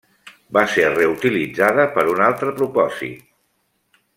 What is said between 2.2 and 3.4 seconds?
altre propòsit.